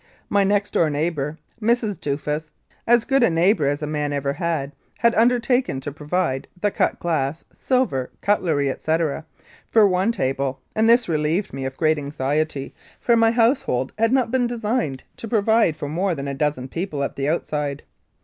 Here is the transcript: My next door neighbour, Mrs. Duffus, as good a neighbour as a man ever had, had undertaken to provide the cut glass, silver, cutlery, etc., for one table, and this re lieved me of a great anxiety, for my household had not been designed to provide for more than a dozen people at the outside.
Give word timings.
My 0.29 0.43
next 0.43 0.71
door 0.73 0.89
neighbour, 0.89 1.37
Mrs. 1.61 2.01
Duffus, 2.01 2.49
as 2.87 3.05
good 3.05 3.21
a 3.21 3.29
neighbour 3.29 3.67
as 3.67 3.83
a 3.83 3.85
man 3.85 4.11
ever 4.13 4.33
had, 4.33 4.71
had 4.97 5.13
undertaken 5.13 5.79
to 5.81 5.91
provide 5.91 6.47
the 6.59 6.71
cut 6.71 6.97
glass, 6.97 7.45
silver, 7.53 8.09
cutlery, 8.19 8.67
etc., 8.67 9.27
for 9.69 9.87
one 9.87 10.11
table, 10.11 10.59
and 10.75 10.89
this 10.89 11.07
re 11.07 11.17
lieved 11.19 11.53
me 11.53 11.65
of 11.65 11.75
a 11.75 11.77
great 11.77 11.99
anxiety, 11.99 12.73
for 12.99 13.15
my 13.15 13.29
household 13.29 13.93
had 13.99 14.11
not 14.11 14.31
been 14.31 14.47
designed 14.47 15.03
to 15.17 15.27
provide 15.27 15.75
for 15.75 15.87
more 15.87 16.15
than 16.15 16.27
a 16.27 16.33
dozen 16.33 16.67
people 16.67 17.03
at 17.03 17.15
the 17.15 17.29
outside. 17.29 17.83